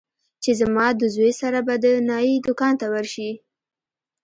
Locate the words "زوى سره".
1.15-1.59